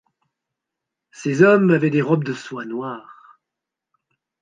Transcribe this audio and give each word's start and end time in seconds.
Ces 1.11 1.43
hommes 1.43 1.69
avaient 1.69 1.91
des 1.91 2.01
robes 2.01 2.23
de 2.23 2.33
soie 2.33 2.65
noire. 2.65 3.39